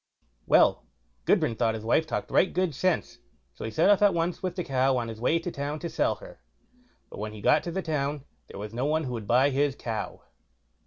[0.47, 0.87] Well,
[1.25, 3.19] Gudbrand thought his wife talked right good sense,
[3.53, 5.89] so he set off at once with the cow on his way to town to
[5.91, 6.39] sell her;
[7.11, 9.75] but when he got to the town, there was no one who would buy his
[9.75, 10.21] cow.